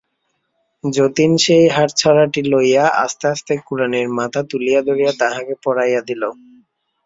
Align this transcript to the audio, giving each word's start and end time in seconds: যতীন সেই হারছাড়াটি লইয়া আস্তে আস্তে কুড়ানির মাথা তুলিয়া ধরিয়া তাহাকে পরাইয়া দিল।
যতীন 0.83 1.31
সেই 1.43 1.65
হারছাড়াটি 1.67 2.41
লইয়া 2.51 2.85
আস্তে 3.03 3.25
আস্তে 3.33 3.53
কুড়ানির 3.65 4.07
মাথা 4.17 4.41
তুলিয়া 4.49 4.81
ধরিয়া 4.87 5.11
তাহাকে 5.21 5.53
পরাইয়া 5.63 6.01
দিল। 6.09 6.21